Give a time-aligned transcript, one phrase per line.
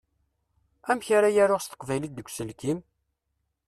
[0.89, 2.79] Amek ara yaruɣ s teqbaylit deg uselkim?